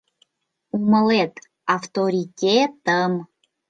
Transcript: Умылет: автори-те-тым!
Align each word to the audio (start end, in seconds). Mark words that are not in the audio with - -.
Умылет: 0.75 1.33
автори-те-тым! 1.75 3.13